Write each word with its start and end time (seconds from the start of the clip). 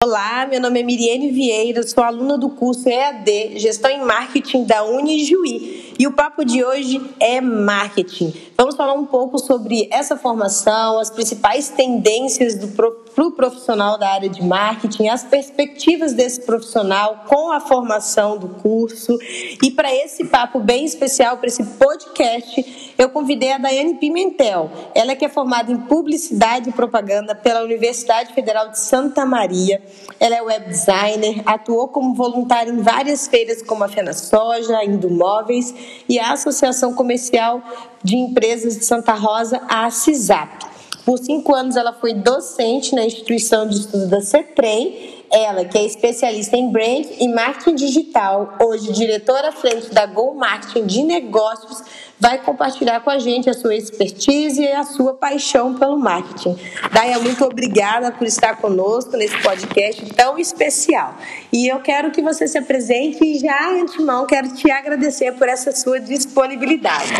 Olá, 0.00 0.46
meu 0.46 0.60
nome 0.60 0.78
é 0.78 0.82
Miriane 0.84 1.32
Vieira, 1.32 1.82
sou 1.82 2.04
aluna 2.04 2.38
do 2.38 2.48
curso 2.50 2.88
EAD 2.88 3.58
Gestão 3.58 3.90
em 3.90 4.04
Marketing 4.04 4.62
da 4.62 4.84
Unijuí 4.84 5.87
e 5.98 6.06
o 6.06 6.12
papo 6.12 6.44
de 6.44 6.64
hoje 6.64 7.02
é 7.18 7.40
marketing. 7.40 8.32
Vamos 8.56 8.76
falar 8.76 8.92
um 8.92 9.04
pouco 9.04 9.36
sobre 9.36 9.88
essa 9.90 10.16
formação, 10.16 11.00
as 11.00 11.10
principais 11.10 11.70
tendências 11.70 12.54
para 12.72 13.24
o 13.26 13.32
profissional 13.32 13.98
da 13.98 14.08
área 14.08 14.28
de 14.28 14.40
marketing, 14.40 15.08
as 15.08 15.24
perspectivas 15.24 16.12
desse 16.12 16.42
profissional 16.42 17.24
com 17.26 17.50
a 17.50 17.58
formação 17.58 18.38
do 18.38 18.48
curso. 18.48 19.18
E 19.60 19.72
para 19.72 19.92
esse 19.92 20.24
papo 20.26 20.60
bem 20.60 20.84
especial, 20.84 21.36
para 21.38 21.48
esse 21.48 21.64
podcast, 21.64 22.94
eu 22.96 23.08
convidei 23.08 23.52
a 23.52 23.58
Daiane 23.58 23.94
Pimentel. 23.94 24.70
Ela 24.94 25.16
que 25.16 25.24
é 25.24 25.28
formada 25.28 25.72
em 25.72 25.78
Publicidade 25.78 26.70
e 26.70 26.72
Propaganda 26.72 27.34
pela 27.34 27.64
Universidade 27.64 28.32
Federal 28.34 28.68
de 28.68 28.78
Santa 28.78 29.26
Maria. 29.26 29.82
Ela 30.20 30.36
é 30.36 30.42
web 30.42 30.68
designer, 30.68 31.42
atuou 31.44 31.88
como 31.88 32.14
voluntária 32.14 32.70
em 32.70 32.82
várias 32.82 33.26
feiras 33.26 33.62
como 33.62 33.82
a 33.82 33.88
Fena 33.88 34.12
Soja, 34.12 34.84
Indomóveis 34.84 35.74
e 36.08 36.18
a 36.18 36.32
Associação 36.32 36.94
Comercial 36.94 37.62
de 38.02 38.16
Empresas 38.16 38.76
de 38.76 38.84
Santa 38.84 39.14
Rosa, 39.14 39.60
a 39.68 39.90
CISAP. 39.90 40.66
Por 41.04 41.18
cinco 41.18 41.54
anos 41.54 41.76
ela 41.76 41.92
foi 41.92 42.12
docente 42.12 42.94
na 42.94 43.04
instituição 43.04 43.66
de 43.66 43.76
estudo 43.76 44.06
da 44.08 44.20
CETREM, 44.20 45.17
ela 45.30 45.64
que 45.64 45.76
é 45.76 45.84
especialista 45.84 46.56
em 46.56 46.70
brand 46.70 47.06
e 47.18 47.28
marketing 47.28 47.74
digital, 47.74 48.56
hoje 48.62 48.92
diretora 48.92 49.48
à 49.48 49.52
frente 49.52 49.90
da 49.92 50.06
Go 50.06 50.34
Marketing 50.34 50.86
de 50.86 51.02
Negócios, 51.02 51.82
vai 52.18 52.38
compartilhar 52.38 53.00
com 53.00 53.10
a 53.10 53.18
gente 53.18 53.48
a 53.48 53.54
sua 53.54 53.74
expertise 53.74 54.62
e 54.62 54.72
a 54.72 54.84
sua 54.84 55.14
paixão 55.14 55.74
pelo 55.74 55.96
marketing. 55.96 56.58
Daia, 56.92 57.18
muito 57.18 57.44
obrigada 57.44 58.10
por 58.10 58.26
estar 58.26 58.56
conosco 58.56 59.16
nesse 59.16 59.40
podcast 59.42 60.04
tão 60.14 60.38
especial. 60.38 61.14
E 61.52 61.68
eu 61.68 61.80
quero 61.80 62.10
que 62.10 62.22
você 62.22 62.48
se 62.48 62.58
apresente 62.58 63.24
e 63.24 63.38
já, 63.38 63.70
antemão, 63.70 64.26
quero 64.26 64.54
te 64.54 64.70
agradecer 64.70 65.32
por 65.32 65.48
essa 65.48 65.72
sua 65.72 66.00
disponibilidade. 66.00 67.12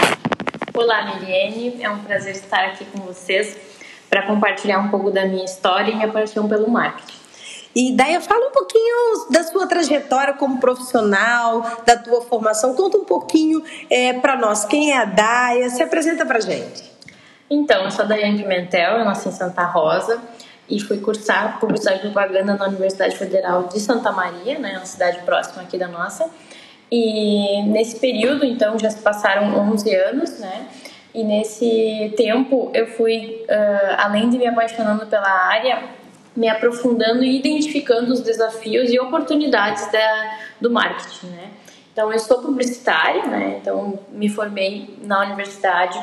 Olá, 0.75 1.15
Miriane. 1.15 1.77
É 1.81 1.91
um 1.91 1.99
prazer 1.99 2.33
estar 2.33 2.65
aqui 2.67 2.85
com 2.85 3.01
vocês 3.01 3.57
para 4.09 4.27
compartilhar 4.27 4.79
um 4.79 4.89
pouco 4.89 5.11
da 5.11 5.27
minha 5.27 5.45
história 5.45 5.91
e 5.91 5.95
minha 5.95 6.09
paixão 6.09 6.49
pelo 6.49 6.71
marketing. 6.71 7.18
E 7.75 7.93
Daia, 7.93 8.21
fala 8.21 8.49
um 8.49 8.51
pouquinho 8.51 9.31
da 9.31 9.43
sua 9.45 9.67
trajetória 9.67 10.35
como 10.35 10.59
profissional, 10.59 11.65
da 11.85 11.97
tua 11.97 12.23
formação. 12.23 12.75
Conta 12.75 12.99
um 12.99 13.05
pouquinho 13.05 13.63
é, 13.91 14.13
para 14.15 14.37
nós 14.37 14.65
quem 14.65 14.93
é 14.93 14.97
a 14.97 15.05
Daia, 15.05 15.69
se 15.71 15.83
apresenta 15.83 16.25
para 16.25 16.41
gente. 16.41 16.91
Então, 17.51 17.85
eu 17.85 17.91
sou 17.91 18.05
a 18.05 18.09
Daiane 18.09 18.43
Pimentel, 18.43 18.99
eu 18.99 19.05
nasci 19.05 19.29
em 19.29 19.33
Santa 19.33 19.65
Rosa 19.65 20.21
e 20.69 20.79
fui 20.81 20.99
cursar 20.99 21.59
Publicidade 21.59 21.99
e 21.99 22.03
Propaganda 22.03 22.55
na 22.55 22.67
Universidade 22.67 23.17
Federal 23.17 23.65
de 23.65 23.81
Santa 23.81 24.13
Maria, 24.13 24.59
né, 24.59 24.77
uma 24.77 24.85
cidade 24.85 25.21
próxima 25.21 25.63
aqui 25.63 25.79
da 25.79 25.89
nossa. 25.89 26.29
E 26.91 27.63
nesse 27.63 27.99
período, 27.99 28.45
então, 28.45 28.79
já 28.79 28.91
se 28.91 29.01
passaram 29.01 29.55
11 29.71 29.95
anos, 29.95 30.39
né? 30.39 30.69
E 31.15 31.25
nesse 31.25 32.15
tempo 32.17 32.71
eu 32.75 32.87
fui, 32.87 33.45
uh, 33.49 33.95
além 33.99 34.29
de 34.29 34.39
me 34.39 34.47
apaixonando 34.47 35.07
pela 35.07 35.29
área, 35.29 35.83
me 36.39 36.49
aprofundando 36.49 37.25
e 37.25 37.37
identificando 37.37 38.13
os 38.13 38.21
desafios 38.21 38.93
e 38.93 39.01
oportunidades 39.01 39.91
da, 39.91 40.39
do 40.61 40.71
marketing, 40.71 41.27
né? 41.27 41.51
Então, 41.93 42.13
eu 42.13 42.19
sou 42.21 42.41
publicitária, 42.41 43.27
né? 43.27 43.59
Então, 43.61 43.99
me 44.13 44.29
formei 44.29 44.97
na 45.03 45.21
universidade 45.25 46.01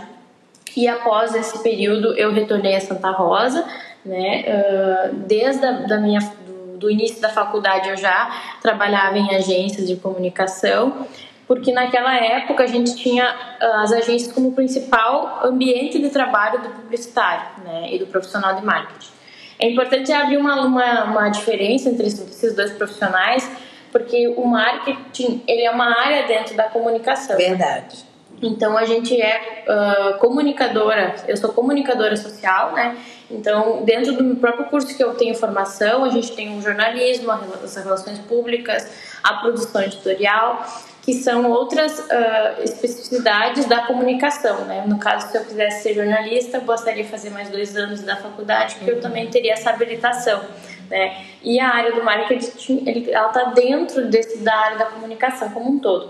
e 0.75 0.89
após 0.89 1.33
esse 1.33 1.63
período 1.63 2.13
eu 2.17 2.33
retornei 2.33 2.75
a 2.75 2.81
Santa 2.81 3.11
Rosa, 3.11 3.66
né? 4.03 4.44
Uh, 4.45 5.16
desde 5.25 5.66
a 5.66 5.72
da 5.72 5.97
minha 5.97 6.19
do, 6.19 6.78
do 6.80 6.91
início 6.91 7.22
da 7.22 7.30
faculdade 7.30 7.88
eu 7.88 7.95
já 7.95 8.30
trabalhava 8.61 9.17
em 9.17 9.33
agências 9.33 9.88
de 9.88 9.95
comunicação 9.95 11.08
porque 11.47 11.72
naquela 11.72 12.13
época 12.16 12.63
a 12.63 12.67
gente 12.67 12.95
tinha 12.95 13.33
as 13.75 13.94
agências 13.94 14.33
como 14.33 14.52
principal 14.52 15.45
ambiente 15.45 15.97
de 15.97 16.09
trabalho 16.09 16.62
do 16.62 16.69
publicitário 16.69 17.63
né, 17.63 17.94
e 17.94 18.00
do 18.00 18.07
profissional 18.07 18.56
de 18.56 18.66
marketing. 18.66 19.16
É 19.60 19.70
importante 19.70 20.12
abrir 20.12 20.38
uma, 20.38 20.66
uma, 20.66 21.04
uma 21.06 21.30
diferença 21.30 21.90
entre 21.90 22.08
esses 22.08 22.56
dois 22.56 22.72
profissionais, 22.72 23.50
porque 23.92 24.28
o 24.28 24.46
marketing 24.46 25.44
ele 25.48 25.62
é 25.62 25.72
uma 25.72 25.98
área 26.00 26.28
dentro 26.28 26.56
da 26.56 26.64
comunicação. 26.64 27.38
Verdade. 27.38 28.04
Então 28.42 28.78
a 28.78 28.86
gente 28.86 29.20
é 29.20 29.64
uh, 29.68 30.18
comunicadora, 30.20 31.16
eu 31.28 31.38
sou 31.38 31.54
comunicadora 31.54 32.18
social, 32.18 32.74
né? 32.74 32.98
Então 33.32 33.84
dentro 33.84 34.14
do 34.14 34.36
próprio 34.36 34.66
curso 34.66 34.96
que 34.96 35.04
eu 35.04 35.14
tenho 35.16 35.34
formação, 35.34 36.04
a 36.04 36.10
gente 36.10 36.34
tem 36.34 36.58
o 36.58 36.62
jornalismo, 36.62 37.32
as 37.32 37.76
relações 37.78 38.20
públicas, 38.20 38.92
a 39.24 39.36
produção 39.36 39.82
editorial 39.82 40.66
que 41.06 41.14
são 41.14 41.52
outras 41.52 42.00
uh, 42.00 42.64
especificidades 42.64 43.66
da 43.66 43.86
comunicação, 43.86 44.66
né? 44.66 44.84
No 44.88 44.98
caso, 44.98 45.30
se 45.30 45.38
eu 45.38 45.46
quisesse 45.46 45.84
ser 45.84 45.94
jornalista, 45.94 46.58
eu 46.58 46.62
gostaria 46.62 47.04
de 47.04 47.10
fazer 47.10 47.30
mais 47.30 47.48
dois 47.48 47.78
anos 47.78 48.02
da 48.02 48.16
faculdade, 48.16 48.74
porque 48.76 48.90
eu 48.90 49.00
também 49.00 49.30
teria 49.30 49.54
essa 49.54 49.70
habilitação, 49.70 50.42
né? 50.90 51.16
E 51.44 51.60
a 51.60 51.70
área 51.70 51.94
do 51.94 52.04
marketing, 52.04 52.84
ele, 52.88 53.12
ela 53.12 53.28
está 53.28 53.44
dentro 53.52 54.06
desse, 54.10 54.40
da 54.40 54.56
área 54.56 54.78
da 54.80 54.86
comunicação 54.86 55.52
como 55.52 55.74
um 55.74 55.78
todo. 55.78 56.10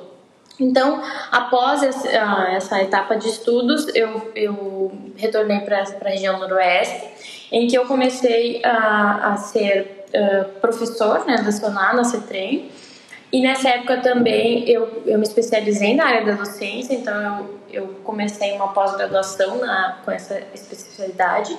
Então, 0.58 1.04
após 1.30 1.84
essa, 1.84 2.08
uh, 2.08 2.56
essa 2.56 2.82
etapa 2.82 3.18
de 3.18 3.28
estudos, 3.28 3.94
eu, 3.94 4.32
eu 4.34 4.94
retornei 5.18 5.60
para 5.60 5.84
a 5.84 6.10
região 6.10 6.40
noroeste, 6.40 7.50
em 7.52 7.68
que 7.68 7.78
eu 7.78 7.86
comecei 7.86 8.62
a, 8.64 9.34
a 9.34 9.36
ser 9.36 10.06
uh, 10.14 10.46
professor, 10.62 11.26
né, 11.26 11.36
lecionar 11.46 11.94
na 11.94 12.06
CETREM, 12.06 12.72
e 13.36 13.42
nessa 13.42 13.68
época 13.68 13.98
também 13.98 14.64
eu, 14.66 15.04
eu 15.06 15.18
me 15.18 15.26
especializei 15.26 15.94
na 15.94 16.06
área 16.06 16.26
da 16.26 16.32
docência, 16.36 16.94
então 16.94 17.22
eu, 17.22 17.60
eu 17.70 17.88
comecei 18.02 18.54
uma 18.54 18.70
pós-graduação 18.70 19.60
com 20.06 20.12
essa 20.12 20.42
especialidade. 20.54 21.58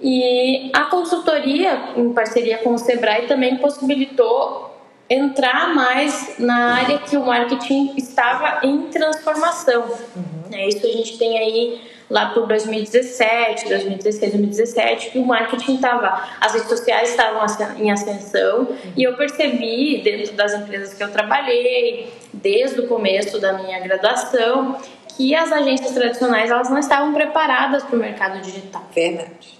E 0.00 0.70
a 0.72 0.84
consultoria, 0.84 1.92
em 1.98 2.14
parceria 2.14 2.56
com 2.56 2.72
o 2.72 2.78
Sebrae, 2.78 3.26
também 3.26 3.58
possibilitou 3.58 4.74
entrar 5.10 5.74
mais 5.74 6.36
na 6.38 6.76
área 6.76 6.96
que 6.96 7.14
o 7.14 7.26
marketing 7.26 7.92
estava 7.98 8.66
em 8.66 8.84
transformação. 8.84 9.82
Uhum. 9.82 10.35
É 10.52 10.68
isso 10.68 10.86
a 10.86 10.90
gente 10.90 11.18
tem 11.18 11.38
aí 11.38 11.80
lá 12.08 12.30
por 12.30 12.46
2017, 12.46 13.68
2016, 13.68 14.32
2017, 14.32 15.10
que 15.10 15.18
o 15.18 15.24
marketing 15.24 15.74
estava, 15.74 16.22
as 16.40 16.52
redes 16.52 16.68
sociais 16.68 17.10
estavam 17.10 17.44
em 17.78 17.90
ascensão 17.90 18.68
e 18.96 19.02
eu 19.02 19.16
percebi 19.16 20.00
dentro 20.02 20.32
das 20.34 20.54
empresas 20.54 20.94
que 20.94 21.02
eu 21.02 21.10
trabalhei, 21.10 22.12
desde 22.32 22.80
o 22.80 22.86
começo 22.86 23.40
da 23.40 23.54
minha 23.54 23.80
graduação, 23.80 24.78
que 25.16 25.34
as 25.34 25.50
agências 25.50 25.92
tradicionais 25.92 26.50
elas 26.50 26.70
não 26.70 26.78
estavam 26.78 27.12
preparadas 27.12 27.82
para 27.82 27.96
o 27.96 27.98
mercado 27.98 28.40
digital. 28.40 28.84
Verdade. 28.94 29.56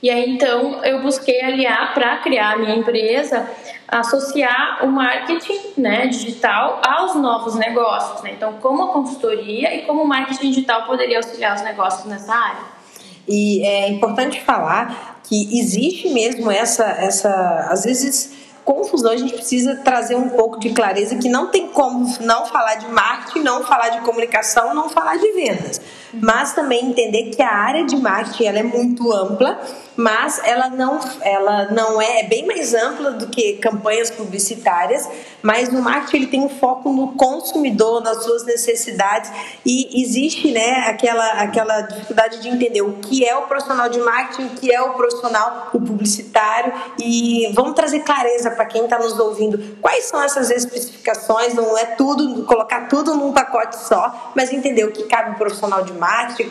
E 0.00 0.10
aí 0.10 0.30
então 0.30 0.84
eu 0.84 1.02
busquei 1.02 1.40
aliar 1.42 1.92
para 1.92 2.18
criar 2.18 2.52
a 2.52 2.56
minha 2.56 2.76
empresa, 2.76 3.48
associar 3.88 4.84
o 4.84 4.88
marketing 4.88 5.58
né, 5.78 6.06
digital 6.06 6.80
aos 6.86 7.14
novos 7.14 7.54
negócios. 7.54 8.22
Né? 8.22 8.32
Então, 8.36 8.54
como 8.60 8.84
a 8.84 8.92
consultoria 8.92 9.74
e 9.74 9.86
como 9.86 10.02
o 10.02 10.06
marketing 10.06 10.50
digital 10.50 10.84
poderia 10.84 11.16
auxiliar 11.16 11.56
os 11.56 11.62
negócios 11.62 12.04
nessa 12.04 12.34
área. 12.34 12.78
E 13.26 13.64
é 13.64 13.88
importante 13.88 14.40
falar 14.40 15.20
que 15.24 15.58
existe 15.58 16.08
mesmo 16.10 16.50
essa, 16.50 16.84
essa 16.84 17.68
às 17.70 17.84
vezes 17.84 18.38
confusão, 18.68 19.12
a 19.12 19.16
gente 19.16 19.32
precisa 19.32 19.76
trazer 19.76 20.14
um 20.14 20.28
pouco 20.28 20.60
de 20.60 20.68
clareza 20.70 21.16
que 21.16 21.26
não 21.26 21.46
tem 21.46 21.68
como 21.68 22.06
não 22.20 22.44
falar 22.44 22.74
de 22.74 22.86
marketing, 22.88 23.40
não 23.40 23.64
falar 23.64 23.88
de 23.88 24.00
comunicação, 24.02 24.74
não 24.74 24.90
falar 24.90 25.16
de 25.16 25.32
vendas. 25.32 25.80
Mas 26.12 26.54
também 26.54 26.86
entender 26.86 27.30
que 27.30 27.42
a 27.42 27.52
área 27.52 27.84
de 27.84 27.96
marketing 27.96 28.44
ela 28.44 28.58
é 28.58 28.62
muito 28.62 29.12
ampla, 29.12 29.60
mas 29.98 30.40
ela 30.44 30.70
não, 30.70 31.00
ela 31.22 31.72
não 31.72 32.00
é, 32.00 32.20
é 32.20 32.22
bem 32.22 32.46
mais 32.46 32.72
ampla 32.72 33.10
do 33.10 33.26
que 33.26 33.54
campanhas 33.54 34.10
publicitárias, 34.10 35.08
mas 35.42 35.72
no 35.72 35.82
marketing 35.82 36.16
ele 36.16 36.26
tem 36.28 36.40
um 36.40 36.48
foco 36.48 36.92
no 36.92 37.08
consumidor, 37.14 38.00
nas 38.00 38.22
suas 38.22 38.44
necessidades 38.44 39.30
e 39.66 40.00
existe 40.00 40.52
né, 40.52 40.84
aquela, 40.86 41.26
aquela 41.42 41.80
dificuldade 41.80 42.40
de 42.40 42.48
entender 42.48 42.80
o 42.80 42.92
que 42.94 43.24
é 43.24 43.36
o 43.36 43.42
profissional 43.42 43.88
de 43.88 43.98
marketing, 43.98 44.46
o 44.46 44.50
que 44.50 44.72
é 44.72 44.80
o 44.80 44.94
profissional, 44.94 45.70
o 45.74 45.80
publicitário 45.80 46.72
e 46.98 47.50
vamos 47.54 47.74
trazer 47.74 48.00
clareza 48.00 48.52
para 48.52 48.66
quem 48.66 48.84
está 48.84 48.98
nos 48.98 49.18
ouvindo. 49.18 49.76
Quais 49.80 50.04
são 50.04 50.22
essas 50.22 50.48
especificações, 50.48 51.54
não 51.54 51.76
é 51.76 51.84
tudo, 51.84 52.44
colocar 52.44 52.86
tudo 52.86 53.14
num 53.14 53.32
pacote 53.32 53.76
só, 53.76 54.32
mas 54.36 54.52
entender 54.52 54.84
o 54.84 54.92
que 54.92 55.04
cabe 55.04 55.32
o 55.32 55.34
profissional 55.34 55.82
de 55.82 55.92
marketing, 55.92 55.97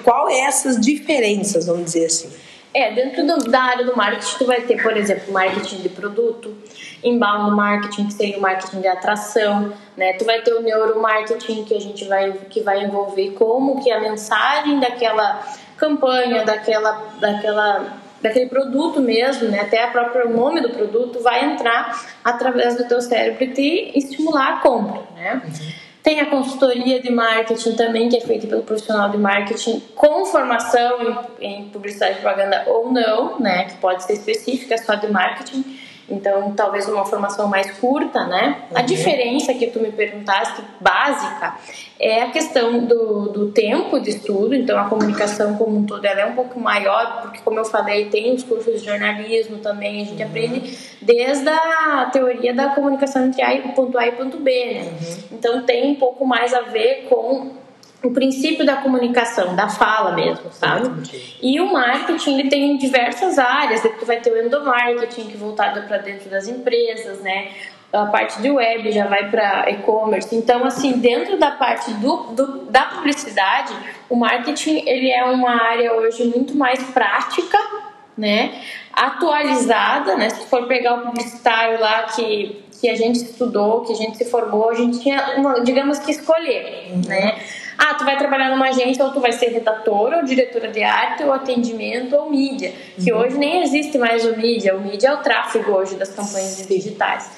qual 0.04 0.30
é 0.30 0.42
essas 0.42 0.80
diferenças, 0.80 1.66
vamos 1.66 1.86
dizer 1.86 2.06
assim. 2.06 2.32
É, 2.74 2.92
dentro 2.92 3.26
do, 3.26 3.50
da 3.50 3.62
área 3.62 3.86
do 3.86 3.96
marketing, 3.96 4.38
tu 4.38 4.46
vai 4.46 4.62
ter, 4.62 4.82
por 4.82 4.96
exemplo, 4.96 5.34
marketing 5.34 5.78
de 5.78 5.90
produto, 5.90 6.56
inbound 7.04 7.56
marketing, 7.56 8.08
que 8.08 8.14
seria 8.14 8.38
o 8.38 8.42
marketing 8.42 8.82
de 8.82 8.88
atração, 8.88 9.74
né? 9.96 10.14
Tu 10.14 10.26
vai 10.26 10.42
ter 10.42 10.54
o 10.54 10.62
neuromarketing, 10.62 11.64
que 11.64 11.76
a 11.76 11.80
gente 11.80 12.06
vai, 12.06 12.34
que 12.50 12.62
vai 12.62 12.84
envolver 12.84 13.32
como 13.32 13.82
que 13.82 13.90
a 13.90 14.00
mensagem 14.00 14.80
daquela 14.80 15.44
campanha, 15.76 16.44
daquela, 16.44 16.92
daquela 17.20 17.98
daquele 18.22 18.48
produto 18.48 19.00
mesmo, 19.00 19.48
né? 19.48 19.62
Até 19.62 19.84
a 19.84 19.88
própria 19.88 20.26
nome 20.26 20.62
do 20.62 20.70
produto 20.70 21.20
vai 21.22 21.46
entrar 21.46 22.06
através 22.24 22.76
do 22.76 22.88
teu 22.88 23.02
cérebro 23.02 23.44
e 23.44 23.54
te 23.54 23.92
estimular 23.98 24.54
a 24.54 24.60
compra, 24.60 25.04
né? 25.16 25.42
Uhum. 25.46 25.87
Tem 26.08 26.22
a 26.22 26.26
consultoria 26.28 27.02
de 27.02 27.12
marketing 27.12 27.76
também, 27.76 28.08
que 28.08 28.16
é 28.16 28.22
feita 28.22 28.48
pelo 28.48 28.62
profissional 28.62 29.10
de 29.10 29.18
marketing, 29.18 29.82
com 29.94 30.26
formação 30.26 31.28
em, 31.42 31.46
em 31.46 31.64
publicidade 31.68 32.20
e 32.20 32.22
propaganda 32.22 32.64
ou 32.66 32.90
não, 32.90 33.38
né? 33.42 33.66
Que 33.66 33.76
pode 33.76 34.06
ser 34.06 34.14
específica 34.14 34.78
só 34.78 34.96
de 34.96 35.12
marketing 35.12 35.66
então, 36.10 36.54
talvez 36.54 36.88
uma 36.88 37.06
formação 37.06 37.48
mais 37.48 37.70
curta, 37.80 38.26
né? 38.26 38.64
Uhum. 38.72 38.78
A 38.78 38.82
diferença 38.82 39.54
que 39.54 39.68
tu 39.68 39.80
me 39.80 39.92
perguntaste, 39.92 40.62
básica, 40.80 41.56
é 42.00 42.22
a 42.22 42.32
questão 42.32 42.86
do, 42.86 43.30
do 43.30 43.52
tempo 43.52 44.00
de 44.00 44.12
estudo. 44.12 44.56
Então, 44.56 44.80
a 44.80 44.86
comunicação 44.86 45.58
como 45.58 45.78
um 45.78 45.86
todo 45.86 46.06
ela 46.06 46.22
é 46.22 46.26
um 46.26 46.34
pouco 46.34 46.60
maior, 46.60 47.22
porque, 47.24 47.40
como 47.44 47.60
eu 47.60 47.66
falei, 47.66 48.06
tem 48.06 48.34
os 48.34 48.44
cursos 48.44 48.80
de 48.80 48.86
jornalismo 48.86 49.58
também. 49.58 50.02
A 50.02 50.06
gente 50.06 50.24
uhum. 50.24 50.30
aprende 50.30 50.78
desde 51.02 51.50
a 51.50 52.10
teoria 52.12 52.54
da 52.54 52.70
comunicação 52.70 53.26
entre 53.26 53.42
A 53.42 53.62
ponto 53.74 53.98
A 53.98 54.08
e 54.08 54.12
ponto 54.14 54.38
B, 54.38 54.52
né? 54.52 54.82
Uhum. 54.84 55.24
Então, 55.34 55.64
tem 55.64 55.92
um 55.92 55.96
pouco 55.96 56.26
mais 56.26 56.54
a 56.54 56.62
ver 56.62 57.08
com 57.10 57.52
o 58.04 58.12
princípio 58.12 58.66
da 58.66 58.78
comunicação, 58.78 59.56
da 59.56 59.68
fala 59.68 60.12
mesmo, 60.12 60.52
sabe? 60.52 60.90
E 61.42 61.60
o 61.60 61.72
marketing 61.72 62.40
ele 62.40 62.50
tem 62.50 62.78
diversas 62.78 63.40
áreas, 63.40 63.82
tu 63.82 64.06
vai 64.06 64.20
ter 64.20 64.32
o 64.32 64.46
endomarketing 64.46 65.28
que 65.28 65.34
é 65.34 65.38
voltado 65.38 65.82
para 65.84 65.98
dentro 65.98 66.30
das 66.30 66.48
empresas, 66.48 67.22
né? 67.22 67.50
A 67.92 68.06
parte 68.06 68.42
de 68.42 68.52
web 68.52 68.92
já 68.92 69.08
vai 69.08 69.30
para 69.32 69.70
e-commerce. 69.72 70.36
Então, 70.36 70.64
assim, 70.66 71.00
dentro 71.00 71.38
da 71.38 71.52
parte 71.52 71.92
do, 71.94 72.18
do, 72.34 72.66
da 72.70 72.84
publicidade, 72.84 73.74
o 74.10 74.16
marketing 74.16 74.84
ele 74.86 75.10
é 75.10 75.24
uma 75.24 75.64
área 75.64 75.94
hoje 75.94 76.26
muito 76.26 76.56
mais 76.56 76.84
prática, 76.92 77.58
né? 78.16 78.62
Atualizada, 78.94 80.16
né? 80.16 80.30
Se 80.30 80.46
for 80.48 80.68
pegar 80.68 80.96
o 80.96 81.02
publicitário 81.08 81.80
lá 81.80 82.04
que 82.04 82.67
que 82.80 82.90
a 82.90 82.96
gente 82.96 83.18
estudou, 83.18 83.82
que 83.82 83.94
a 83.94 83.96
gente 83.96 84.18
se 84.18 84.26
formou, 84.26 84.70
a 84.70 84.76
gente 84.76 85.00
tinha, 85.00 85.36
uma, 85.38 85.62
digamos 85.62 86.00
que 86.00 86.12
escolher, 86.12 86.92
uhum. 86.92 87.02
né? 87.08 87.40
Ah, 87.78 87.94
tu 87.94 88.06
vai 88.06 88.18
trabalhar 88.18 88.50
numa 88.50 88.70
agência 88.70 89.06
ou 89.06 89.12
tu 89.12 89.20
vai 89.20 89.32
ser 89.32 89.48
redatora 89.48 90.18
ou 90.18 90.24
diretora 90.24 90.70
de 90.70 90.82
arte 90.82 91.24
ou 91.24 91.32
atendimento 91.32 92.16
ou 92.16 92.30
mídia, 92.30 92.74
que 93.02 93.12
uhum. 93.12 93.20
hoje 93.20 93.38
nem 93.38 93.62
existe 93.62 93.98
mais 93.98 94.26
o 94.26 94.36
mídia, 94.36 94.76
o 94.76 94.82
mídia 94.82 95.10
é 95.10 95.14
o 95.14 95.18
tráfego 95.18 95.72
hoje 95.72 95.96
das 95.96 96.10
campanhas 96.10 96.66
digitais. 96.68 97.30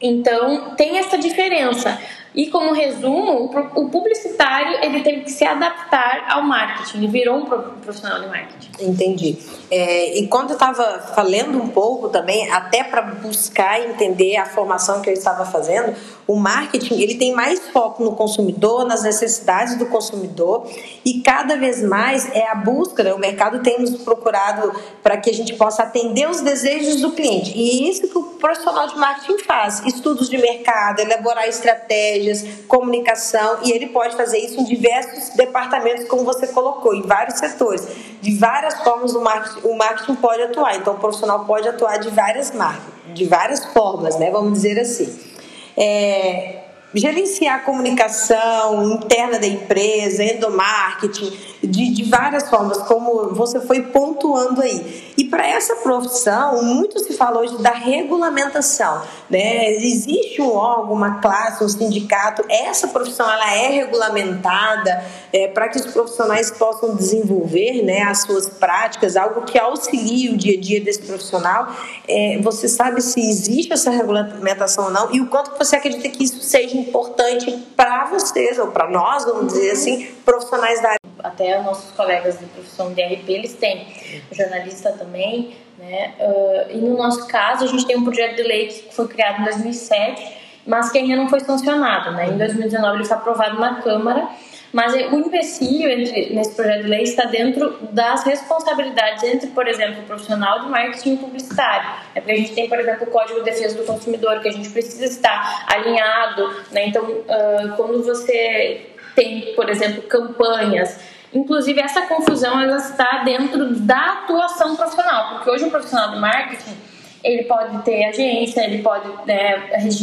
Então, 0.00 0.74
tem 0.76 0.96
essa 0.96 1.18
diferença. 1.18 2.00
E 2.34 2.48
como 2.48 2.72
resumo, 2.72 3.50
o 3.74 3.88
publicitário 3.88 4.78
ele 4.84 5.02
teve 5.02 5.22
que 5.22 5.32
se 5.32 5.44
adaptar 5.44 6.26
ao 6.28 6.42
marketing, 6.42 6.98
ele 6.98 7.08
virou 7.08 7.38
um 7.38 7.44
profissional 7.44 8.20
de 8.20 8.28
marketing. 8.28 8.70
Entendi. 8.80 9.38
É, 9.70 10.18
e 10.18 10.28
quando 10.28 10.50
eu 10.50 10.54
estava 10.54 11.00
falando 11.14 11.60
um 11.60 11.68
pouco 11.68 12.08
também, 12.08 12.50
até 12.50 12.84
para 12.84 13.02
buscar 13.02 13.80
entender 13.80 14.36
a 14.36 14.46
formação 14.46 15.02
que 15.02 15.10
eu 15.10 15.14
estava 15.14 15.44
fazendo, 15.44 15.94
o 16.26 16.36
marketing 16.36 17.00
ele 17.00 17.16
tem 17.16 17.34
mais 17.34 17.58
foco 17.70 18.04
no 18.04 18.14
consumidor, 18.14 18.84
nas 18.84 19.02
necessidades 19.02 19.76
do 19.76 19.86
consumidor 19.86 20.68
e 21.04 21.20
cada 21.22 21.56
vez 21.56 21.82
mais 21.82 22.30
é 22.32 22.46
a 22.48 22.54
busca, 22.54 23.02
né? 23.02 23.12
o 23.12 23.18
mercado 23.18 23.60
tem 23.62 23.80
nos 23.80 23.96
procurado 24.02 24.72
para 25.02 25.16
que 25.16 25.28
a 25.28 25.34
gente 25.34 25.54
possa 25.54 25.82
atender 25.82 26.30
os 26.30 26.40
desejos 26.40 27.00
do 27.00 27.10
cliente. 27.10 27.52
E 27.56 27.90
isso 27.90 28.08
que 28.08 28.16
o 28.16 28.22
profissional 28.22 28.86
de 28.86 28.96
marketing 28.96 29.38
faz, 29.42 29.84
estudos 29.84 30.28
de 30.28 30.38
mercado, 30.38 31.00
elaborar 31.00 31.48
estratégias, 31.48 32.19
comunicação 32.66 33.58
e 33.62 33.72
ele 33.72 33.88
pode 33.88 34.16
fazer 34.16 34.38
isso 34.38 34.60
em 34.60 34.64
diversos 34.64 35.30
departamentos, 35.30 36.06
como 36.06 36.24
você 36.24 36.46
colocou, 36.46 36.94
em 36.94 37.02
vários 37.02 37.38
setores. 37.38 37.86
De 38.20 38.34
várias 38.36 38.74
formas 38.82 39.14
o 39.14 39.20
marketing, 39.20 39.66
o 39.66 39.76
marketing 39.76 40.14
pode 40.16 40.42
atuar, 40.42 40.76
então 40.76 40.94
o 40.94 40.98
profissional 40.98 41.44
pode 41.44 41.68
atuar 41.68 41.98
de 41.98 42.10
várias 42.10 42.50
marcas, 42.52 42.92
de 43.14 43.24
várias 43.24 43.64
formas, 43.66 44.18
né? 44.18 44.30
Vamos 44.30 44.52
dizer 44.52 44.78
assim 44.78 45.30
é, 45.76 46.58
gerenciar 46.94 47.56
a 47.56 47.58
comunicação 47.60 48.94
interna 48.94 49.38
da 49.38 49.46
empresa, 49.46 50.24
endomarketing, 50.24 51.38
de, 51.62 51.92
de 51.92 52.04
várias 52.04 52.48
formas, 52.48 52.78
como 52.78 53.34
você 53.34 53.60
foi 53.60 53.82
pontuando 53.82 54.60
aí. 54.60 55.12
E 55.16 55.24
para 55.24 55.46
essa 55.46 55.76
profissão, 55.76 56.62
muito 56.62 56.98
se 56.98 57.12
fala 57.12 57.40
hoje 57.40 57.58
da 57.58 57.70
regulamentação. 57.70 59.02
Né? 59.28 59.70
Existe 59.74 60.40
um 60.40 60.52
órgão, 60.54 60.94
uma 60.94 61.20
classe, 61.20 61.62
um 61.62 61.68
sindicato, 61.68 62.42
essa 62.48 62.88
profissão 62.88 63.30
ela 63.30 63.54
é 63.54 63.68
regulamentada 63.68 65.04
é, 65.32 65.46
para 65.48 65.68
que 65.68 65.78
os 65.78 65.86
profissionais 65.86 66.50
possam 66.50 66.96
desenvolver 66.96 67.82
né, 67.82 68.02
as 68.02 68.22
suas 68.22 68.48
práticas, 68.48 69.16
algo 69.16 69.42
que 69.42 69.58
auxilie 69.58 70.30
o 70.30 70.36
dia 70.36 70.56
a 70.56 70.60
dia 70.60 70.80
desse 70.80 71.02
profissional. 71.02 71.68
É, 72.08 72.38
você 72.42 72.66
sabe 72.66 73.02
se 73.02 73.20
existe 73.20 73.72
essa 73.72 73.90
regulamentação 73.90 74.86
ou 74.86 74.90
não 74.90 75.14
e 75.14 75.20
o 75.20 75.26
quanto 75.26 75.56
você 75.56 75.76
acredita 75.76 76.08
que 76.08 76.24
isso 76.24 76.40
seja 76.40 76.79
importante 76.80 77.50
para 77.76 78.06
vocês, 78.06 78.58
ou 78.58 78.68
para 78.68 78.88
nós, 78.88 79.24
vamos 79.24 79.52
dizer 79.52 79.72
assim, 79.72 80.06
profissionais 80.24 80.80
da 80.82 80.88
área 80.88 81.00
até 81.22 81.60
nossos 81.62 81.90
colegas 81.92 82.38
de 82.38 82.46
profissão 82.46 82.92
de 82.92 83.02
RP, 83.02 83.28
eles 83.28 83.54
têm, 83.54 83.86
jornalista 84.32 84.92
também, 84.92 85.56
né? 85.78 86.14
Uh, 86.18 86.76
e 86.76 86.78
no 86.78 86.96
nosso 86.96 87.26
caso, 87.26 87.64
a 87.64 87.66
gente 87.66 87.86
tem 87.86 87.96
um 87.96 88.04
projeto 88.04 88.36
de 88.36 88.42
lei 88.42 88.68
que 88.68 88.94
foi 88.94 89.06
criado 89.08 89.40
em 89.40 89.44
2007, 89.44 90.38
mas 90.66 90.90
que 90.90 90.98
ainda 90.98 91.16
não 91.16 91.28
foi 91.28 91.40
sancionado, 91.40 92.12
né? 92.12 92.28
Em 92.28 92.38
2019 92.38 92.96
ele 92.96 93.04
foi 93.04 93.16
aprovado 93.16 93.58
na 93.58 93.80
Câmara, 93.82 94.28
mas 94.72 94.94
o 94.94 95.18
empecilho 95.18 95.90
entre, 95.90 96.32
nesse 96.32 96.54
projeto 96.54 96.82
de 96.82 96.88
lei 96.88 97.02
está 97.02 97.24
dentro 97.24 97.78
das 97.90 98.22
responsabilidades 98.24 99.22
entre, 99.24 99.48
por 99.48 99.66
exemplo, 99.66 100.02
o 100.02 100.04
profissional 100.04 100.60
de 100.60 100.68
marketing 100.68 101.16
publicitário. 101.16 101.90
É 102.14 102.20
porque 102.20 102.32
a 102.32 102.36
gente 102.36 102.52
tem, 102.52 102.68
por 102.68 102.78
exemplo, 102.78 103.08
o 103.08 103.10
Código 103.10 103.40
de 103.40 103.46
Defesa 103.46 103.76
do 103.76 103.84
Consumidor, 103.84 104.40
que 104.40 104.48
a 104.48 104.52
gente 104.52 104.70
precisa 104.70 105.04
estar 105.04 105.64
alinhado, 105.66 106.54
né? 106.70 106.86
Então, 106.86 107.02
uh, 107.04 107.76
quando 107.76 108.02
você 108.04 108.86
tem, 109.14 109.54
por 109.54 109.68
exemplo, 109.68 110.02
campanhas. 110.02 110.98
Inclusive, 111.32 111.80
essa 111.80 112.02
confusão 112.02 112.60
ela 112.60 112.76
está 112.76 113.22
dentro 113.24 113.74
da 113.80 114.22
atuação 114.22 114.76
profissional, 114.76 115.34
porque 115.34 115.50
hoje 115.50 115.64
o 115.64 115.70
profissional 115.70 116.10
de 116.12 116.18
marketing 116.18 116.76
ele 117.22 117.44
pode 117.44 117.82
ter 117.82 118.04
agência, 118.06 118.62
ele 118.62 118.82
pode 118.82 119.08
né, 119.26 119.58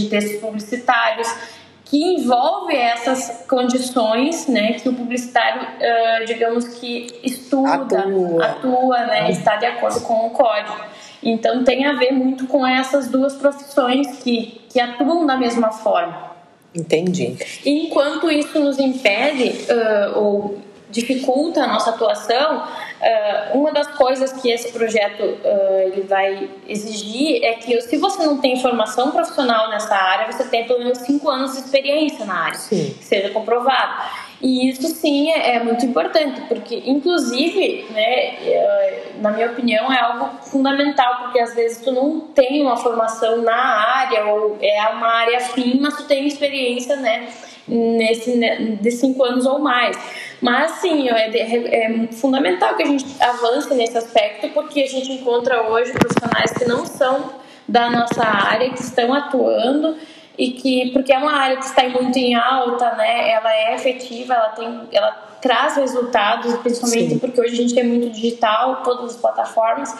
textos 0.09 0.39
publicitários, 0.39 1.27
que 1.89 2.03
envolve 2.03 2.75
essas 2.75 3.45
condições, 3.47 4.47
né, 4.47 4.73
que 4.73 4.89
o 4.89 4.93
publicitário, 4.93 5.61
uh, 5.61 6.25
digamos 6.25 6.67
que 6.67 7.07
estuda, 7.23 7.99
atua, 7.99 8.45
atua 8.45 9.05
né, 9.05 9.31
está 9.31 9.55
de 9.55 9.65
acordo 9.65 10.01
com 10.01 10.27
o 10.27 10.29
código. 10.31 10.77
Então 11.23 11.63
tem 11.63 11.85
a 11.85 11.93
ver 11.93 12.11
muito 12.11 12.45
com 12.47 12.65
essas 12.65 13.07
duas 13.07 13.35
profissões 13.35 14.17
que, 14.17 14.61
que 14.69 14.79
atuam 14.79 15.25
da 15.25 15.37
mesma 15.37 15.71
forma. 15.71 16.27
Entendi. 16.75 17.37
Enquanto 17.65 18.29
isso 18.29 18.59
nos 18.59 18.77
impede 18.77 19.65
uh, 19.71 20.19
ou 20.19 20.57
dificulta 20.89 21.63
a 21.63 21.67
nossa 21.67 21.89
atuação, 21.89 22.57
uh, 22.57 23.57
uma 23.57 23.71
das 23.71 23.87
coisas 23.87 24.31
que 24.33 24.49
esse 24.49 24.71
projeto 24.71 25.21
uh, 25.21 25.79
ele 25.85 26.01
vai 26.01 26.49
exigir 26.67 27.43
é 27.43 27.53
que 27.53 27.79
se 27.81 27.97
você 27.97 28.25
não 28.25 28.37
tem 28.37 28.59
formação 28.61 29.11
profissional 29.11 29.69
nessa 29.69 29.95
área, 29.95 30.31
você 30.31 30.45
tem 30.45 30.65
pelo 30.65 30.79
menos 30.79 30.99
cinco 30.99 31.29
anos 31.29 31.53
de 31.53 31.59
experiência 31.59 32.25
na 32.25 32.45
área, 32.45 32.57
sim. 32.57 32.95
que 32.97 33.03
seja 33.03 33.29
comprovado. 33.29 34.27
E 34.41 34.69
isso 34.69 34.87
sim 34.89 35.31
é, 35.31 35.55
é, 35.55 35.63
muito 35.63 35.83
importante, 35.85 36.41
porque 36.41 36.83
inclusive, 36.85 37.87
né, 37.89 38.35
é, 38.45 39.03
na 39.19 39.31
minha 39.31 39.47
opinião, 39.47 39.91
é 39.91 39.99
algo 39.99 40.29
fundamental, 40.43 41.23
porque 41.23 41.39
às 41.39 41.55
vezes 41.55 41.79
tu 41.79 41.91
não 41.91 42.19
tem 42.19 42.61
uma 42.61 42.77
formação 42.77 43.41
na 43.41 43.55
área 43.55 44.25
ou 44.25 44.57
é 44.61 44.87
uma 44.89 45.07
área 45.07 45.39
fim, 45.39 45.79
mas 45.81 45.97
tu 45.97 46.03
tem 46.03 46.27
experiência, 46.27 46.95
né, 46.97 47.27
nesse 47.67 48.35
né, 48.35 48.77
de 48.79 48.91
cinco 48.91 49.23
anos 49.23 49.45
ou 49.45 49.59
mais. 49.59 49.97
Mas 50.41 50.71
sim, 50.73 51.09
é, 51.09 51.29
é, 51.35 51.85
é 51.85 52.07
fundamental 52.11 52.75
que 52.75 52.83
a 52.83 52.85
gente 52.85 53.05
avance 53.21 53.73
nesse 53.73 53.97
aspecto, 53.97 54.49
porque 54.49 54.81
a 54.81 54.87
gente 54.87 55.11
encontra 55.11 55.69
hoje 55.69 55.91
profissionais 55.93 56.51
que 56.51 56.65
não 56.65 56.85
são 56.85 57.31
da 57.67 57.89
nossa 57.89 58.23
área, 58.23 58.69
que 58.69 58.81
estão 58.81 59.13
atuando 59.13 59.97
e 60.37 60.51
que 60.51 60.91
porque 60.91 61.11
é 61.11 61.17
uma 61.17 61.33
área 61.33 61.57
que 61.57 61.65
está 61.65 61.87
muito 61.89 62.17
em 62.17 62.35
alta, 62.35 62.91
né? 62.95 63.31
Ela 63.31 63.53
é 63.53 63.75
efetiva, 63.75 64.35
ela 64.35 64.49
tem, 64.49 64.81
ela 64.91 65.11
traz 65.41 65.75
resultados, 65.75 66.55
principalmente 66.57 67.13
Sim. 67.13 67.19
porque 67.19 67.41
hoje 67.41 67.53
a 67.53 67.57
gente 67.57 67.79
é 67.79 67.83
muito 67.83 68.09
digital, 68.09 68.83
todas 68.83 69.15
as 69.15 69.21
plataformas. 69.21 69.93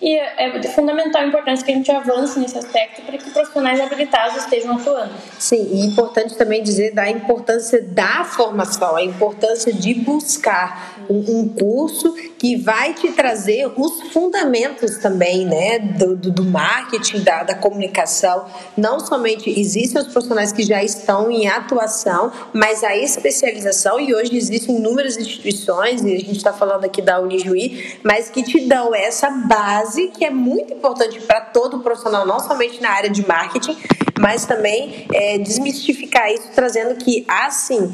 E 0.00 0.16
é, 0.16 0.62
fundamental 0.68 1.26
importância 1.26 1.64
que 1.64 1.72
a 1.72 1.74
gente 1.74 1.90
avance 1.90 2.38
nesse 2.38 2.56
aspecto 2.56 3.02
para 3.02 3.18
que 3.18 3.30
profissionais 3.30 3.80
habilitados 3.80 4.36
estejam 4.44 4.76
atuando. 4.76 5.12
Sim, 5.38 5.68
e 5.72 5.82
é 5.82 5.84
importante 5.86 6.36
também 6.36 6.62
dizer 6.62 6.94
da 6.94 7.10
importância 7.10 7.82
da 7.82 8.24
formação, 8.24 8.96
a 8.96 9.02
importância 9.02 9.72
de 9.72 9.94
buscar 9.94 11.06
um, 11.10 11.40
um 11.40 11.48
curso 11.48 12.14
que 12.38 12.56
vai 12.56 12.94
te 12.94 13.10
trazer 13.12 13.70
os 13.76 14.12
fundamentos 14.12 14.98
também, 14.98 15.44
né, 15.44 15.78
do, 15.78 16.14
do, 16.14 16.30
do 16.30 16.44
marketing, 16.44 17.20
da, 17.20 17.42
da 17.42 17.54
comunicação. 17.54 18.46
Não 18.76 19.00
somente 19.00 19.50
existem 19.58 20.00
os 20.00 20.08
profissionais 20.08 20.52
que 20.52 20.62
já 20.62 20.82
estão 20.84 21.30
em 21.30 21.48
atuação, 21.48 22.30
mas 22.52 22.84
a 22.84 22.96
especialização, 22.96 23.98
e 23.98 24.14
hoje 24.14 24.36
existem 24.36 24.76
inúmeras 24.76 25.16
instituições, 25.16 26.02
e 26.02 26.14
a 26.14 26.18
gente 26.18 26.36
está 26.36 26.52
falando 26.52 26.84
aqui 26.84 27.02
da 27.02 27.20
Unijuí, 27.20 27.98
mas 28.04 28.30
que 28.30 28.42
te 28.42 28.60
dão 28.60 28.94
essa 28.94 29.30
base 29.30 29.87
que 30.08 30.24
é 30.24 30.30
muito 30.30 30.72
importante 30.72 31.20
para 31.20 31.40
todo 31.40 31.80
profissional, 31.80 32.26
não 32.26 32.40
somente 32.40 32.80
na 32.80 32.90
área 32.90 33.10
de 33.10 33.26
marketing, 33.26 33.76
mas 34.18 34.44
também 34.44 35.06
é, 35.12 35.38
desmistificar 35.38 36.30
isso, 36.30 36.48
trazendo 36.54 36.96
que 36.96 37.24
há 37.28 37.50
sim 37.50 37.92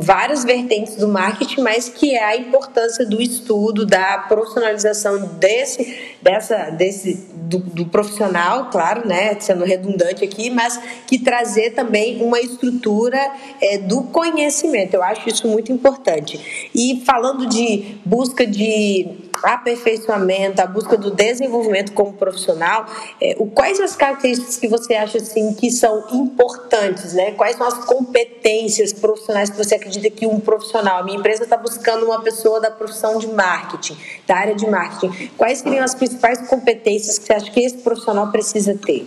várias 0.00 0.44
vertentes 0.44 0.96
do 0.96 1.08
marketing, 1.08 1.60
mas 1.60 1.88
que 1.88 2.14
é 2.14 2.24
a 2.24 2.36
importância 2.36 3.04
do 3.04 3.20
estudo, 3.20 3.84
da 3.84 4.18
profissionalização 4.18 5.26
desse, 5.38 6.15
dessa, 6.22 6.70
desse 6.70 7.14
do, 7.34 7.58
do, 7.58 7.86
profissional, 7.86 8.70
claro, 8.70 9.06
né, 9.06 9.36
sendo 9.40 9.64
redundante 9.64 10.24
aqui, 10.24 10.50
mas 10.50 10.78
que 11.06 11.18
trazer 11.18 11.70
também 11.70 12.22
uma 12.22 12.40
estrutura 12.40 13.18
é, 13.60 13.78
do 13.78 14.02
conhecimento. 14.04 14.94
Eu 14.94 15.02
acho 15.02 15.28
isso 15.28 15.46
muito 15.46 15.72
importante. 15.72 16.68
E 16.74 17.02
falando 17.06 17.46
de 17.46 17.98
busca 18.04 18.46
de 18.46 19.26
aperfeiçoamento, 19.42 20.60
a 20.60 20.66
busca 20.66 20.96
do 20.96 21.10
desenvolvimento 21.10 21.92
como 21.92 22.12
profissional, 22.12 22.86
é, 23.20 23.36
o, 23.38 23.46
quais 23.46 23.78
as 23.80 23.94
características 23.94 24.56
que 24.56 24.68
você 24.68 24.94
acha 24.94 25.18
assim 25.18 25.54
que 25.54 25.70
são 25.70 26.06
importantes, 26.12 27.12
né? 27.12 27.32
Quais 27.32 27.56
são 27.56 27.66
as 27.66 27.84
competências 27.84 28.92
profissionais 28.92 29.50
que 29.50 29.56
você 29.56 29.74
acredita 29.74 30.10
que 30.10 30.26
um 30.26 30.40
profissional, 30.40 30.98
a 30.98 31.02
minha 31.04 31.18
empresa 31.18 31.44
está 31.44 31.56
buscando 31.56 32.06
uma 32.06 32.20
pessoa 32.22 32.60
da 32.60 32.70
profissão 32.70 33.18
de 33.18 33.26
marketing, 33.28 33.96
da 34.26 34.36
área 34.36 34.54
de 34.54 34.66
marketing. 34.66 35.30
Quais 35.36 35.58
seriam 35.58 35.84
as 35.84 35.94
principais 36.06 36.48
competências 36.48 37.18
que 37.18 37.26
você 37.26 37.32
acha 37.34 37.50
que 37.50 37.60
esse 37.60 37.78
profissional 37.78 38.30
precisa 38.30 38.76
ter? 38.76 39.06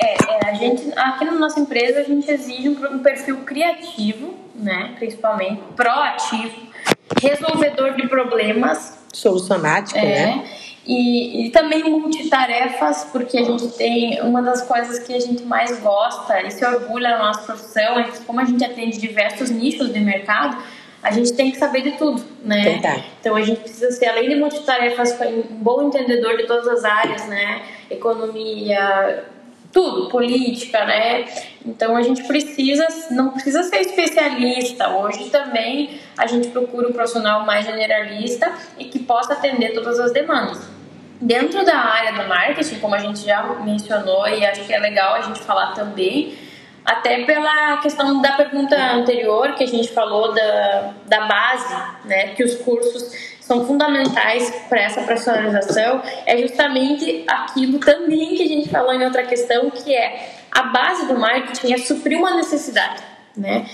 É, 0.00 0.14
é, 0.14 0.50
a 0.50 0.54
gente, 0.54 0.92
aqui 0.96 1.24
na 1.24 1.32
nossa 1.32 1.60
empresa 1.60 2.00
a 2.00 2.04
gente 2.04 2.30
exige 2.30 2.68
um, 2.68 2.94
um 2.94 2.98
perfil 2.98 3.38
criativo, 3.38 4.34
né, 4.54 4.94
principalmente 4.98 5.62
proativo, 5.76 6.54
resolvedor 7.22 7.94
de 7.94 8.08
problemas, 8.08 8.98
solucionático, 9.12 9.98
é, 9.98 10.02
né? 10.02 10.44
E, 10.86 11.46
e, 11.46 11.50
também 11.50 11.82
multitarefas, 11.84 13.08
porque 13.10 13.38
a 13.38 13.42
gente 13.42 13.68
tem 13.68 14.20
uma 14.20 14.42
das 14.42 14.60
coisas 14.62 14.98
que 14.98 15.14
a 15.14 15.20
gente 15.20 15.42
mais 15.44 15.80
gosta 15.80 16.42
e 16.42 16.50
se 16.50 16.62
orgulha 16.62 17.16
na 17.16 17.18
nossa 17.24 17.40
profissão 17.40 17.98
é 17.98 18.02
que, 18.02 18.20
como 18.24 18.38
a 18.38 18.44
gente 18.44 18.62
atende 18.62 18.98
diversos 18.98 19.48
nichos 19.48 19.90
de 19.90 20.00
mercado, 20.00 20.62
a 21.04 21.10
gente 21.10 21.34
tem 21.34 21.50
que 21.50 21.58
saber 21.58 21.82
de 21.82 21.92
tudo, 21.92 22.24
né? 22.42 22.62
Verdade. 22.62 23.04
Então 23.20 23.36
a 23.36 23.42
gente 23.42 23.60
precisa 23.60 23.90
ser, 23.92 24.06
além 24.06 24.30
de 24.30 24.36
multitarefas, 24.36 25.14
um 25.20 25.42
bom 25.56 25.82
entendedor 25.82 26.34
de 26.38 26.46
todas 26.46 26.66
as 26.66 26.82
áreas, 26.82 27.28
né? 27.28 27.60
Economia, 27.90 29.22
tudo, 29.70 30.08
política, 30.08 30.82
né? 30.86 31.26
Então 31.66 31.94
a 31.94 32.00
gente 32.00 32.22
precisa, 32.24 32.86
não 33.10 33.32
precisa 33.32 33.62
ser 33.64 33.82
especialista. 33.82 34.96
Hoje 34.96 35.28
também 35.28 36.00
a 36.16 36.26
gente 36.26 36.48
procura 36.48 36.88
um 36.88 36.92
profissional 36.92 37.44
mais 37.44 37.66
generalista 37.66 38.50
e 38.78 38.86
que 38.86 38.98
possa 39.00 39.34
atender 39.34 39.74
todas 39.74 40.00
as 40.00 40.10
demandas. 40.10 40.66
Dentro 41.20 41.64
da 41.66 41.76
área 41.76 42.12
do 42.12 42.26
marketing, 42.26 42.78
como 42.78 42.94
a 42.94 42.98
gente 42.98 43.26
já 43.26 43.42
mencionou 43.62 44.26
e 44.26 44.44
acho 44.46 44.64
que 44.64 44.72
é 44.72 44.78
legal 44.78 45.14
a 45.14 45.20
gente 45.20 45.40
falar 45.40 45.74
também, 45.74 46.34
até 46.84 47.24
pela 47.24 47.78
questão 47.78 48.20
da 48.20 48.32
pergunta 48.32 48.76
anterior 48.76 49.54
que 49.54 49.64
a 49.64 49.66
gente 49.66 49.92
falou 49.92 50.34
da, 50.34 50.92
da 51.06 51.26
base, 51.26 51.74
né, 52.04 52.28
que 52.34 52.44
os 52.44 52.56
cursos 52.56 53.34
são 53.40 53.66
fundamentais 53.66 54.50
para 54.68 54.80
essa 54.80 55.02
profissionalização 55.02 56.02
é 56.24 56.38
justamente 56.38 57.24
aquilo 57.26 57.78
também 57.78 58.34
que 58.34 58.42
a 58.42 58.48
gente 58.48 58.68
falou 58.68 58.92
em 58.92 59.04
outra 59.04 59.22
questão, 59.22 59.70
que 59.70 59.94
é 59.94 60.30
a 60.50 60.62
base 60.62 61.06
do 61.06 61.18
marketing 61.18 61.72
é 61.72 61.78
suprir 61.78 62.18
uma 62.18 62.34
necessidade. 62.36 63.13
Né? 63.36 63.66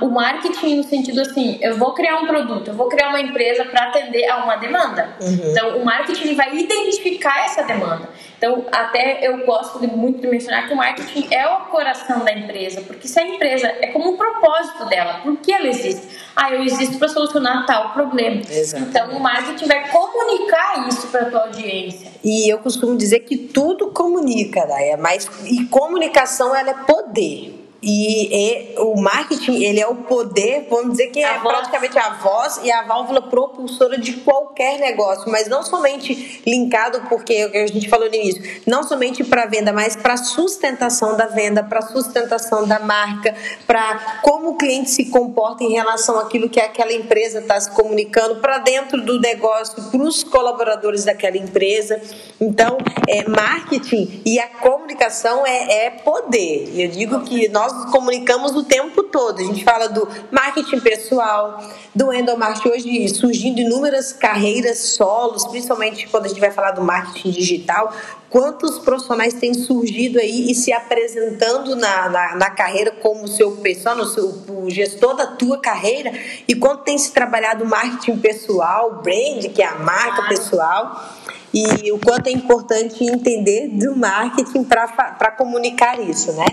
o 0.00 0.08
marketing 0.08 0.76
no 0.76 0.84
sentido 0.84 1.20
assim, 1.20 1.58
eu 1.60 1.76
vou 1.76 1.92
criar 1.94 2.18
um 2.18 2.26
produto, 2.26 2.68
eu 2.68 2.74
vou 2.74 2.88
criar 2.88 3.08
uma 3.08 3.20
empresa 3.20 3.64
para 3.64 3.88
atender 3.88 4.28
a 4.28 4.44
uma 4.44 4.54
demanda. 4.54 5.16
Uhum. 5.20 5.50
Então, 5.50 5.78
o 5.78 5.84
marketing 5.84 6.34
vai 6.36 6.56
identificar 6.56 7.44
essa 7.44 7.64
demanda. 7.64 8.08
Então, 8.38 8.64
até 8.70 9.26
eu 9.26 9.44
gosto 9.44 9.80
de, 9.80 9.86
muito 9.88 10.20
de 10.20 10.28
mencionar 10.28 10.66
que 10.66 10.72
o 10.72 10.76
marketing 10.76 11.26
é 11.30 11.46
o 11.46 11.66
coração 11.66 12.24
da 12.24 12.32
empresa, 12.32 12.82
porque 12.82 13.08
se 13.08 13.18
a 13.18 13.26
empresa 13.26 13.66
é 13.66 13.88
como 13.88 14.12
um 14.12 14.16
propósito 14.16 14.86
dela, 14.86 15.20
por 15.22 15.36
que 15.38 15.52
ela 15.52 15.66
existe? 15.66 16.06
Ah, 16.34 16.52
eu 16.52 16.62
existo 16.62 16.96
para 16.98 17.08
solucionar 17.08 17.66
tal 17.66 17.92
problema. 17.92 18.40
Exatamente. 18.48 18.90
Então, 18.90 19.16
o 19.16 19.20
marketing 19.20 19.66
vai 19.66 19.88
comunicar 19.88 20.88
isso 20.88 21.08
para 21.08 21.22
a 21.22 21.30
tua 21.30 21.40
audiência. 21.40 22.10
E 22.22 22.48
eu 22.50 22.58
costumo 22.58 22.96
dizer 22.96 23.20
que 23.20 23.36
tudo 23.36 23.90
comunica, 23.90 24.66
Daya, 24.66 24.96
mas 24.96 25.28
e 25.44 25.66
comunicação 25.66 26.54
ela 26.54 26.70
é 26.70 26.74
poder. 26.74 27.59
E, 27.82 28.74
e, 28.74 28.78
o 28.78 29.00
marketing, 29.00 29.62
ele 29.62 29.80
é 29.80 29.86
o 29.86 29.94
poder, 29.94 30.66
vamos 30.68 30.92
dizer 30.92 31.08
que 31.08 31.20
é 31.20 31.36
a 31.36 31.40
praticamente 31.40 31.94
voz. 31.94 32.06
a 32.06 32.10
voz 32.10 32.60
e 32.62 32.70
a 32.70 32.82
válvula 32.82 33.22
propulsora 33.22 33.98
de 33.98 34.12
qualquer 34.14 34.78
negócio, 34.78 35.30
mas 35.30 35.48
não 35.48 35.62
somente 35.62 36.42
linkado, 36.46 37.00
porque 37.08 37.50
a 37.54 37.66
gente 37.66 37.88
falou 37.88 38.08
no 38.08 38.14
início, 38.14 38.62
não 38.66 38.82
somente 38.82 39.24
para 39.24 39.46
venda, 39.46 39.72
mas 39.72 39.96
para 39.96 40.18
sustentação 40.18 41.16
da 41.16 41.26
venda, 41.26 41.62
para 41.62 41.80
sustentação 41.80 42.68
da 42.68 42.78
marca, 42.78 43.34
para 43.66 44.20
como 44.22 44.50
o 44.50 44.56
cliente 44.56 44.90
se 44.90 45.06
comporta 45.06 45.64
em 45.64 45.72
relação 45.72 46.18
àquilo 46.18 46.50
que 46.50 46.60
aquela 46.60 46.92
empresa 46.92 47.38
está 47.38 47.58
se 47.58 47.70
comunicando 47.70 48.36
para 48.36 48.58
dentro 48.58 49.00
do 49.00 49.18
negócio, 49.18 49.82
para 49.90 50.02
os 50.02 50.22
colaboradores 50.22 51.04
daquela 51.04 51.38
empresa. 51.38 52.00
Então, 52.38 52.76
é, 53.08 53.26
marketing 53.26 54.20
e 54.26 54.38
a 54.38 54.48
comunicação 54.48 55.46
é, 55.46 55.86
é 55.86 55.90
poder. 55.90 56.70
Eu 56.74 56.90
digo 56.90 57.20
que 57.22 57.48
nós 57.48 57.69
nós 57.70 57.90
comunicamos 57.90 58.54
o 58.54 58.64
tempo 58.64 59.02
todo. 59.04 59.40
A 59.40 59.44
gente 59.44 59.64
fala 59.64 59.88
do 59.88 60.08
marketing 60.30 60.80
pessoal, 60.80 61.62
do 61.94 62.12
endomarketing 62.12 62.68
hoje 62.68 63.08
surgindo 63.14 63.60
inúmeras 63.60 64.12
carreiras 64.12 64.78
solos, 64.78 65.46
principalmente 65.46 66.08
quando 66.08 66.26
a 66.26 66.28
gente 66.28 66.40
vai 66.40 66.50
falar 66.50 66.72
do 66.72 66.82
marketing 66.82 67.30
digital. 67.30 67.92
Quantos 68.28 68.78
profissionais 68.78 69.34
têm 69.34 69.52
surgido 69.54 70.20
aí 70.20 70.50
e 70.50 70.54
se 70.54 70.72
apresentando 70.72 71.74
na, 71.74 72.08
na, 72.08 72.36
na 72.36 72.50
carreira 72.50 72.92
como 72.92 73.26
seu 73.26 73.56
pessoal, 73.56 73.96
no 73.96 74.06
seu, 74.06 74.44
o 74.48 74.70
gestor 74.70 75.16
da 75.16 75.26
tua 75.26 75.60
carreira, 75.60 76.12
e 76.46 76.54
quanto 76.54 76.84
tem 76.84 76.96
se 76.96 77.12
trabalhado 77.12 77.66
marketing 77.66 78.18
pessoal, 78.18 79.00
brand, 79.02 79.52
que 79.52 79.62
é 79.62 79.66
a 79.66 79.80
marca 79.80 80.28
pessoal 80.28 81.10
e 81.52 81.90
o 81.90 81.98
quanto 81.98 82.28
é 82.28 82.30
importante 82.30 83.04
entender 83.04 83.68
do 83.68 83.96
marketing 83.96 84.62
para 84.62 85.32
comunicar 85.32 85.98
isso, 85.98 86.32
né? 86.32 86.46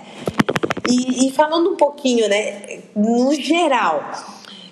E, 0.87 1.27
e, 1.27 1.31
falando 1.31 1.71
um 1.71 1.75
pouquinho, 1.75 2.27
né, 2.29 2.79
no 2.95 3.33
geral, 3.33 4.11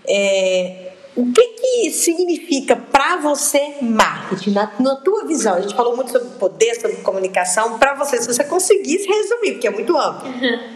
é, 0.07 0.93
o 1.15 1.31
que, 1.31 1.47
que 1.47 1.91
significa 1.91 2.75
para 2.75 3.17
você 3.17 3.75
marketing, 3.81 4.51
na, 4.51 4.71
na, 4.79 4.95
tua 4.97 5.25
visão? 5.25 5.55
A 5.55 5.61
gente 5.61 5.75
falou 5.75 5.95
muito 5.95 6.11
sobre 6.11 6.29
poder, 6.37 6.75
sobre 6.75 6.97
comunicação. 6.97 7.77
Para 7.79 7.93
você, 7.93 8.17
se 8.17 8.27
você 8.27 8.43
conseguisse 8.43 9.07
resumir, 9.07 9.53
porque 9.53 9.67
é 9.67 9.71
muito 9.71 9.97
amplo. 9.97 10.29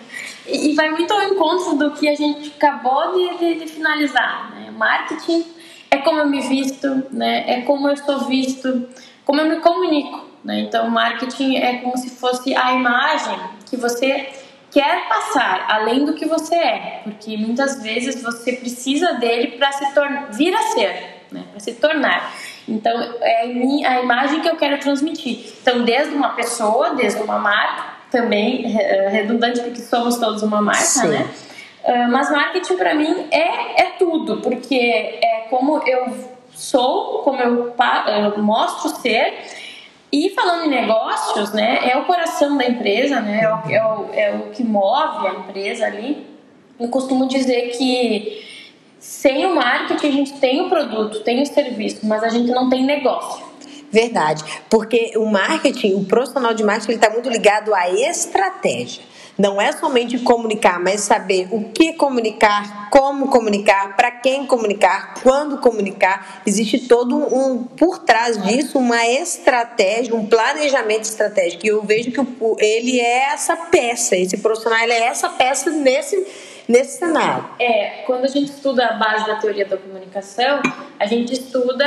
E, 0.52 0.74
vai 0.74 0.90
muito 0.90 1.14
ao 1.14 1.22
encontro 1.22 1.78
do 1.78 1.92
que 1.92 2.10
a 2.10 2.16
gente 2.16 2.52
acabou 2.58 3.14
de, 3.14 3.38
de, 3.38 3.60
de 3.60 3.68
finalizar. 3.68 4.52
Né? 4.56 4.72
Marketing 4.72 5.46
é 5.92 5.98
como 5.98 6.22
eu 6.22 6.28
me 6.28 6.42
visto, 6.42 7.04
né? 7.12 7.44
é 7.48 7.62
como 7.62 7.88
eu 7.88 7.96
sou 7.96 8.22
visto, 8.22 8.88
como 9.24 9.40
eu 9.42 9.48
me 9.48 9.58
comunico. 9.58 10.26
Né? 10.44 10.62
Então, 10.62 10.90
marketing 10.90 11.58
é 11.58 11.78
como 11.78 11.96
se 11.98 12.10
fosse 12.10 12.56
a 12.56 12.74
imagem 12.74 13.38
que 13.70 13.78
você 13.78 14.28
quer 14.72 15.08
passar 15.08 15.66
além 15.70 16.06
do 16.06 16.14
que 16.14 16.26
você 16.26 16.56
é, 16.56 17.02
porque 17.04 17.38
muitas 17.38 17.82
vezes 17.82 18.22
você 18.22 18.54
precisa 18.54 19.14
dele 19.14 19.58
para 19.58 19.72
se 19.72 19.86
vir 20.32 20.56
a 20.56 20.62
ser, 20.62 21.24
né? 21.32 21.44
para 21.52 21.60
se 21.60 21.74
tornar. 21.74 22.34
Então, 22.68 22.94
é 23.22 23.46
a 23.88 24.02
imagem 24.02 24.42
que 24.42 24.48
eu 24.48 24.56
quero 24.56 24.80
transmitir. 24.80 25.54
Então, 25.62 25.84
desde 25.84 26.14
uma 26.14 26.30
pessoa, 26.30 26.92
desde 26.92 27.22
uma 27.22 27.40
marca, 27.40 27.98
também 28.12 28.78
é, 28.80 29.08
redundante 29.10 29.60
porque 29.62 29.82
somos 29.82 30.18
todos 30.18 30.44
uma 30.44 30.62
marca, 30.62 30.82
Sim. 30.82 31.08
né? 31.10 31.30
Ah, 31.84 32.08
mas 32.08 32.30
marketing 32.30 32.78
para 32.78 32.94
mim 32.94 33.28
é, 33.32 33.82
é 33.82 33.86
tudo, 33.98 34.38
porque 34.38 34.76
é 34.76 35.48
como 35.50 35.82
eu 35.88 36.14
sou, 36.52 37.24
como 37.24 37.42
eu, 37.42 37.74
eu 38.36 38.44
mostro 38.44 38.90
ser 38.90 39.34
e 40.12 40.32
falando 40.32 40.66
em 40.66 40.70
negócios, 40.70 41.54
né, 41.54 41.88
é 41.90 41.98
o 41.98 42.06
coração 42.06 42.58
da 42.58 42.66
empresa, 42.66 43.20
né, 43.20 43.42
é 43.44 43.54
o, 43.54 43.70
é 43.70 43.86
o, 43.86 44.14
é 44.14 44.36
o 44.36 44.50
que 44.52 44.64
move 44.64 45.28
a 45.28 45.34
empresa 45.34 45.86
ali. 45.86 46.28
Eu 46.80 46.88
costumo 46.90 47.28
dizer 47.28 47.70
que 47.78 48.44
sem 49.00 49.46
o 49.46 49.56
marketing 49.56 50.08
a 50.08 50.12
gente 50.12 50.34
tem 50.40 50.62
o 50.62 50.70
produto, 50.70 51.20
tem 51.22 51.42
o 51.42 51.46
serviço, 51.46 52.06
mas 52.06 52.24
a 52.24 52.30
gente 52.30 52.50
não 52.52 52.70
tem 52.70 52.84
negócio. 52.84 53.48
Verdade, 53.92 54.44
porque 54.70 55.14
o 55.16 55.26
marketing, 55.26 55.96
o 55.96 56.06
profissional 56.06 56.54
de 56.54 56.64
marketing, 56.64 56.92
ele 56.92 56.98
está 56.98 57.10
muito 57.10 57.30
ligado 57.30 57.74
à 57.74 57.90
estratégia. 57.90 59.04
Não 59.40 59.62
é 59.62 59.72
somente 59.72 60.20
comunicar, 60.20 60.82
mas 60.82 61.00
saber 61.00 61.48
o 61.50 61.70
que 61.70 61.94
comunicar, 61.94 62.90
como 62.90 63.30
comunicar, 63.30 63.96
para 63.96 64.12
quem 64.12 64.46
comunicar, 64.46 65.14
quando 65.24 65.60
comunicar. 65.60 66.42
Existe 66.46 66.90
todo 66.90 67.16
um, 67.16 67.64
por 67.64 68.00
trás 68.00 68.42
disso, 68.44 68.78
uma 68.78 69.08
estratégia, 69.08 70.14
um 70.14 70.26
planejamento 70.26 71.04
estratégico. 71.04 71.66
E 71.66 71.70
eu 71.70 71.82
vejo 71.82 72.12
que 72.12 72.20
ele 72.60 73.00
é 73.00 73.32
essa 73.32 73.56
peça, 73.56 74.18
esse 74.18 74.38
profissional 74.40 74.80
é 74.80 75.04
essa 75.04 75.30
peça 75.30 75.72
nesse 75.72 76.28
nesse 76.68 77.00
cenário. 77.00 77.50
É, 77.60 78.04
quando 78.06 78.26
a 78.26 78.28
gente 78.28 78.52
estuda 78.52 78.86
a 78.86 78.94
base 78.94 79.26
da 79.26 79.38
teoria 79.38 79.66
da 79.66 79.76
comunicação, 79.76 80.62
a 81.00 81.06
gente 81.08 81.34
estuda 81.34 81.84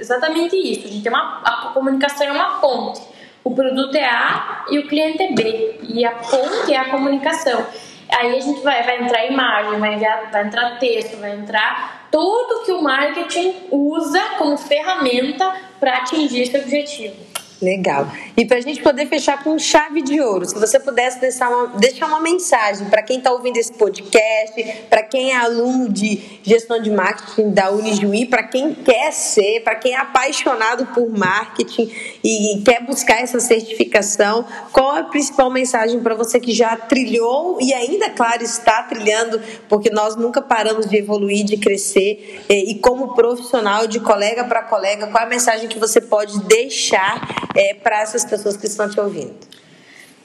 exatamente 0.00 0.56
isso. 0.56 0.88
A 0.88 0.90
gente 0.90 1.02
tem 1.04 1.12
uma 1.12 1.42
a 1.44 1.70
comunicação 1.72 2.26
é 2.26 2.32
uma 2.32 2.58
ponte. 2.58 3.13
O 3.44 3.54
produto 3.54 3.94
é 3.94 4.06
A 4.06 4.64
e 4.70 4.78
o 4.78 4.88
cliente 4.88 5.22
é 5.22 5.32
B. 5.32 5.80
E 5.82 6.04
a 6.04 6.12
ponte 6.12 6.72
é 6.72 6.78
a 6.78 6.90
comunicação. 6.90 7.64
Aí 8.10 8.36
a 8.36 8.40
gente 8.40 8.62
vai, 8.62 8.82
vai 8.82 9.02
entrar 9.02 9.26
imagem, 9.26 9.78
vai, 9.78 9.98
vai 10.32 10.46
entrar 10.46 10.78
texto, 10.78 11.18
vai 11.18 11.32
entrar 11.32 12.08
tudo 12.10 12.64
que 12.64 12.72
o 12.72 12.82
marketing 12.82 13.54
usa 13.70 14.20
como 14.38 14.56
ferramenta 14.56 15.52
para 15.78 15.98
atingir 15.98 16.42
esse 16.42 16.56
objetivo. 16.56 17.33
Legal. 17.62 18.10
E 18.36 18.44
para 18.44 18.58
a 18.58 18.60
gente 18.60 18.82
poder 18.82 19.06
fechar 19.06 19.42
com 19.42 19.58
chave 19.58 20.02
de 20.02 20.20
ouro, 20.20 20.44
se 20.44 20.54
você 20.54 20.78
pudesse 20.78 21.20
deixar 21.20 21.48
uma, 21.48 21.66
deixar 21.78 22.06
uma 22.06 22.20
mensagem 22.20 22.88
para 22.90 23.02
quem 23.02 23.18
está 23.18 23.30
ouvindo 23.32 23.56
esse 23.56 23.72
podcast, 23.72 24.84
para 24.90 25.02
quem 25.02 25.30
é 25.30 25.36
aluno 25.36 25.88
de 25.88 26.40
gestão 26.42 26.82
de 26.82 26.90
marketing 26.90 27.50
da 27.50 27.70
Unijuí, 27.70 28.26
para 28.26 28.42
quem 28.42 28.74
quer 28.74 29.12
ser, 29.12 29.60
para 29.60 29.76
quem 29.76 29.94
é 29.94 29.96
apaixonado 29.96 30.86
por 30.86 31.08
marketing 31.08 31.90
e 32.22 32.60
quer 32.64 32.82
buscar 32.82 33.22
essa 33.22 33.38
certificação, 33.40 34.44
qual 34.72 34.83
é 34.96 35.00
a 35.00 35.04
principal 35.04 35.50
mensagem 35.50 36.00
para 36.00 36.14
você 36.14 36.40
que 36.40 36.52
já 36.52 36.76
trilhou 36.76 37.58
e 37.60 37.72
ainda, 37.72 38.10
claro, 38.10 38.42
está 38.42 38.82
trilhando, 38.82 39.40
porque 39.68 39.90
nós 39.90 40.16
nunca 40.16 40.40
paramos 40.40 40.86
de 40.86 40.96
evoluir, 40.96 41.44
de 41.44 41.56
crescer, 41.56 42.44
e 42.48 42.74
como 42.76 43.14
profissional, 43.14 43.86
de 43.86 44.00
colega 44.00 44.44
para 44.44 44.62
colega, 44.62 45.06
qual 45.08 45.22
é 45.22 45.26
a 45.26 45.28
mensagem 45.28 45.68
que 45.68 45.78
você 45.78 46.00
pode 46.00 46.38
deixar 46.44 47.48
é, 47.54 47.74
para 47.74 48.00
essas 48.00 48.24
pessoas 48.24 48.56
que 48.56 48.66
estão 48.66 48.88
te 48.88 48.98
ouvindo? 49.00 49.34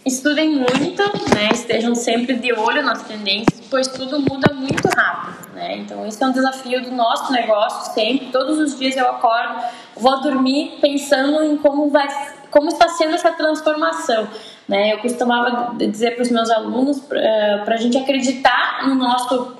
Estudem 0.05 0.55
muito, 0.55 1.03
né? 1.35 1.49
estejam 1.53 1.93
sempre 1.93 2.35
de 2.35 2.53
olho 2.53 2.81
nas 2.81 3.03
tendências, 3.03 3.61
pois 3.69 3.87
tudo 3.87 4.19
muda 4.19 4.53
muito 4.53 4.87
rápido. 4.87 5.53
Né? 5.53 5.77
Então, 5.77 6.07
esse 6.07 6.23
é 6.23 6.25
um 6.25 6.31
desafio 6.31 6.81
do 6.81 6.91
nosso 6.91 7.31
negócio 7.33 7.93
sempre. 7.93 8.27
Todos 8.31 8.57
os 8.57 8.79
dias 8.79 8.95
eu 8.95 9.07
acordo, 9.07 9.61
vou 9.97 10.21
dormir 10.21 10.77
pensando 10.79 11.43
em 11.43 11.57
como, 11.57 11.89
vai, 11.89 12.07
como 12.49 12.69
está 12.69 12.87
sendo 12.89 13.15
essa 13.15 13.31
transformação. 13.31 14.27
Né? 14.67 14.93
Eu 14.93 14.99
costumava 14.99 15.75
dizer 15.75 16.15
para 16.15 16.23
os 16.23 16.31
meus 16.31 16.49
alunos 16.49 16.99
para 16.99 17.19
eh, 17.19 17.63
a 17.67 17.77
gente 17.77 17.97
acreditar 17.97 18.87
no 18.87 18.95
nosso 18.95 19.57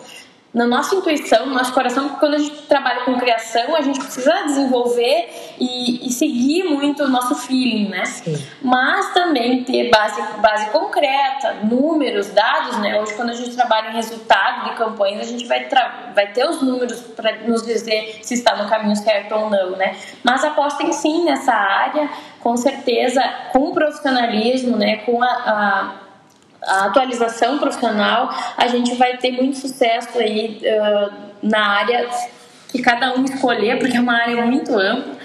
na 0.53 0.65
nossa 0.65 0.95
intuição, 0.95 1.45
no 1.45 1.53
nosso 1.53 1.71
coração, 1.71 2.05
porque 2.05 2.19
quando 2.19 2.33
a 2.33 2.39
gente 2.39 2.63
trabalha 2.63 3.01
com 3.01 3.15
criação, 3.19 3.75
a 3.75 3.81
gente 3.81 3.99
precisa 3.99 4.33
desenvolver 4.45 5.29
e, 5.59 6.07
e 6.07 6.11
seguir 6.11 6.63
muito 6.63 7.03
o 7.03 7.07
nosso 7.07 7.35
feeling, 7.35 7.89
né? 7.89 8.03
Sim. 8.05 8.35
Mas 8.61 9.13
também 9.13 9.63
ter 9.63 9.91
base, 9.91 10.19
base 10.39 10.69
concreta, 10.71 11.53
números, 11.63 12.29
dados, 12.29 12.77
né? 12.79 12.99
Hoje, 12.99 13.13
quando 13.13 13.29
a 13.29 13.33
gente 13.33 13.55
trabalha 13.55 13.89
em 13.89 13.93
resultado 13.93 14.69
de 14.69 14.75
campanhas, 14.75 15.27
a 15.27 15.31
gente 15.31 15.45
vai, 15.45 15.67
vai 16.15 16.27
ter 16.31 16.49
os 16.49 16.63
números 16.63 16.99
para 16.99 17.37
nos 17.47 17.61
dizer 17.61 18.19
se 18.23 18.33
está 18.33 18.55
no 18.55 18.67
caminho 18.67 18.95
certo 18.95 19.35
ou 19.35 19.51
não, 19.51 19.71
né? 19.71 19.95
Mas 20.23 20.43
apostem 20.43 20.91
sim 20.91 21.25
nessa 21.25 21.53
área, 21.53 22.09
com 22.39 22.55
certeza, 22.57 23.21
com 23.51 23.71
profissionalismo, 23.71 24.77
né? 24.77 24.97
Com 24.97 25.21
a, 25.21 25.27
a 25.27 26.09
a 26.61 26.85
atualização 26.85 27.57
profissional, 27.57 28.29
a 28.57 28.67
gente 28.67 28.95
vai 28.95 29.17
ter 29.17 29.31
muito 29.31 29.57
sucesso 29.57 30.17
aí 30.19 30.61
uh, 30.61 31.13
na 31.41 31.77
área 31.77 32.07
que 32.67 32.81
cada 32.81 33.13
um 33.15 33.23
escolher, 33.23 33.79
porque 33.79 33.97
é 33.97 33.99
uma 33.99 34.21
área 34.21 34.45
muito 34.45 34.77
ampla, 34.77 35.17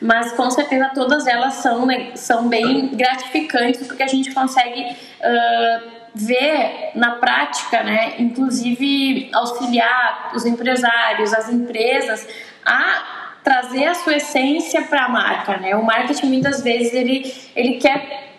mas 0.00 0.32
com 0.32 0.50
certeza 0.50 0.90
todas 0.94 1.26
elas 1.26 1.54
são, 1.54 1.86
né, 1.86 2.12
são 2.14 2.48
bem 2.48 2.88
gratificantes, 2.88 3.86
porque 3.86 4.02
a 4.02 4.06
gente 4.06 4.32
consegue 4.32 4.82
uh, 4.82 5.90
ver 6.14 6.90
na 6.94 7.12
prática, 7.12 7.82
né, 7.82 8.14
inclusive 8.18 9.30
auxiliar 9.32 10.32
os 10.34 10.44
empresários, 10.44 11.32
as 11.32 11.48
empresas 11.48 12.26
a 12.64 13.19
trazer 13.42 13.84
a 13.84 13.94
sua 13.94 14.16
essência 14.16 14.82
para 14.82 15.06
a 15.06 15.08
marca, 15.08 15.56
né? 15.56 15.74
O 15.76 15.84
marketing 15.84 16.26
muitas 16.26 16.62
vezes 16.62 16.92
ele, 16.92 17.34
ele 17.56 17.78
quer 17.78 18.30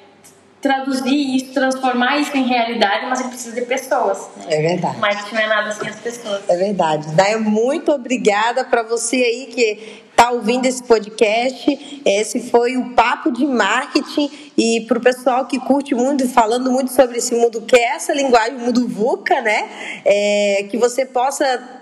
traduzir 0.62 1.36
isso, 1.36 1.54
transformar 1.54 2.20
isso 2.20 2.38
em 2.38 2.48
realidade, 2.48 3.08
mas 3.08 3.20
ele 3.20 3.30
precisa 3.30 3.60
de 3.60 3.66
pessoas. 3.66 4.30
Né? 4.38 4.46
É 4.50 4.62
verdade. 4.62 4.96
O 4.96 5.00
marketing 5.00 5.36
não 5.36 5.42
é 5.42 5.48
nada 5.48 5.72
sem 5.72 5.90
as 5.90 6.00
pessoas. 6.00 6.42
É 6.48 6.56
verdade. 6.56 7.08
Daí, 7.16 7.36
muito 7.38 7.92
obrigada 7.92 8.64
para 8.64 8.84
você 8.84 9.16
aí 9.16 9.48
que 9.48 10.04
está 10.12 10.30
ouvindo 10.30 10.68
esse 10.68 10.84
podcast. 10.84 12.02
Esse 12.06 12.52
foi 12.52 12.78
o 12.78 12.92
Papo 12.92 13.32
de 13.32 13.44
Marketing. 13.44 14.30
E 14.56 14.86
para 14.88 15.00
o 15.00 15.02
pessoal 15.02 15.46
que 15.48 15.60
curte 15.60 15.96
muito, 15.96 16.30
falando 16.30 16.72
muito 16.72 16.92
sobre 16.92 17.18
esse 17.18 17.34
mundo, 17.34 17.62
que 17.62 17.76
é 17.76 17.96
essa 17.96 18.14
linguagem, 18.14 18.56
o 18.56 18.60
mundo 18.60 18.88
VUCA, 18.88 19.42
né? 19.42 19.68
É, 20.06 20.68
que 20.70 20.78
você 20.78 21.08
possa 21.08 21.81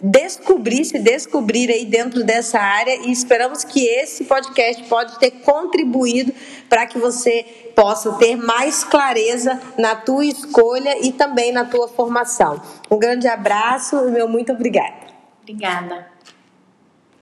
descobrir, 0.00 0.84
se 0.84 0.98
descobrir 0.98 1.70
aí 1.70 1.84
dentro 1.84 2.22
dessa 2.22 2.60
área 2.60 2.94
e 3.06 3.10
esperamos 3.10 3.64
que 3.64 3.84
esse 3.84 4.24
podcast 4.24 4.82
pode 4.84 5.18
ter 5.18 5.30
contribuído 5.42 6.32
para 6.68 6.86
que 6.86 6.98
você 6.98 7.72
possa 7.74 8.12
ter 8.14 8.36
mais 8.36 8.84
clareza 8.84 9.60
na 9.76 9.96
tua 9.96 10.24
escolha 10.24 11.04
e 11.04 11.12
também 11.12 11.50
na 11.50 11.64
tua 11.64 11.88
formação. 11.88 12.62
Um 12.90 12.98
grande 12.98 13.26
abraço 13.26 14.08
e 14.08 14.10
meu 14.10 14.28
muito 14.28 14.52
obrigada. 14.52 15.04
Obrigada. 15.42 16.13